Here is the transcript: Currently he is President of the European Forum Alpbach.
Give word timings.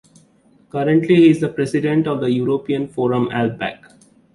Currently 0.71 1.15
he 1.15 1.29
is 1.29 1.45
President 1.53 2.07
of 2.07 2.21
the 2.21 2.31
European 2.31 2.87
Forum 2.87 3.27
Alpbach. 3.29 3.91